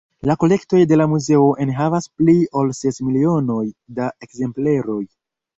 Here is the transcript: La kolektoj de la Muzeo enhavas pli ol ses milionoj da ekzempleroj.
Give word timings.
La 0.27 0.35
kolektoj 0.43 0.79
de 0.91 0.97
la 1.01 1.05
Muzeo 1.11 1.43
enhavas 1.65 2.09
pli 2.21 2.35
ol 2.63 2.71
ses 2.79 2.99
milionoj 3.11 3.63
da 4.01 4.09
ekzempleroj. 4.29 5.03